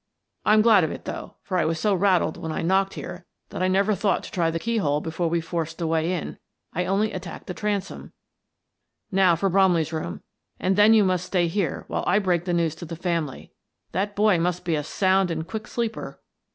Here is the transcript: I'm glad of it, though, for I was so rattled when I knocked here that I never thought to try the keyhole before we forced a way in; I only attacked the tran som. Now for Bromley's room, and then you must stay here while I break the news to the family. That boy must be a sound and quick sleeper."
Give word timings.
I'm 0.45 0.63
glad 0.63 0.83
of 0.83 0.89
it, 0.89 1.05
though, 1.05 1.35
for 1.43 1.59
I 1.59 1.65
was 1.65 1.79
so 1.79 1.93
rattled 1.93 2.35
when 2.35 2.51
I 2.51 2.63
knocked 2.63 2.95
here 2.95 3.27
that 3.49 3.61
I 3.61 3.67
never 3.67 3.93
thought 3.93 4.23
to 4.23 4.31
try 4.31 4.49
the 4.49 4.57
keyhole 4.57 4.99
before 4.99 5.27
we 5.27 5.39
forced 5.41 5.79
a 5.79 5.85
way 5.85 6.11
in; 6.13 6.39
I 6.73 6.87
only 6.87 7.11
attacked 7.11 7.45
the 7.45 7.53
tran 7.53 7.83
som. 7.83 8.11
Now 9.11 9.35
for 9.35 9.47
Bromley's 9.47 9.93
room, 9.93 10.23
and 10.59 10.75
then 10.75 10.95
you 10.95 11.03
must 11.03 11.25
stay 11.27 11.45
here 11.47 11.83
while 11.87 12.03
I 12.07 12.17
break 12.17 12.45
the 12.45 12.51
news 12.53 12.73
to 12.77 12.85
the 12.85 12.95
family. 12.95 13.51
That 13.91 14.15
boy 14.15 14.39
must 14.39 14.65
be 14.65 14.73
a 14.73 14.83
sound 14.83 15.29
and 15.29 15.47
quick 15.47 15.67
sleeper." 15.67 16.19